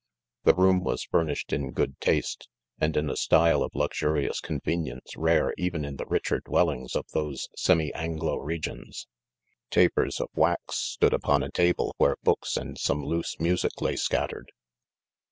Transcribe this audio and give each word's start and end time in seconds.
The 0.45 0.55
ioom 0.55 0.81
was 0.81 1.03
furnished, 1.03 1.53
in 1.53 1.73
good 1.73 1.99
taste, 1.99 2.49
and 2.79 2.97
in 2.97 3.07
a 3.07 3.15
style 3.15 3.61
of 3.61 3.69
luxurious 3.75 4.39
convenience 4.39 5.15
rare 5.15 5.53
even 5.59 5.85
in 5.85 5.97
the 5.97 6.07
richer 6.07 6.39
dwellings 6.39 6.95
of 6.95 7.05
those 7.13 7.49
semi 7.55 7.93
anglo 7.93 8.37
re 8.37 8.59
gions. 8.59 9.05
Tapers 9.69 10.19
of 10.19 10.29
wax 10.33 10.75
stood 10.77 11.13
upon 11.13 11.43
a 11.43 11.51
table 11.51 11.93
where 11.99 12.17
books 12.23 12.57
and 12.57 12.79
some 12.79 13.05
loose 13.05 13.39
music 13.39 13.79
lay 13.79 13.95
scattered. 13.95 14.51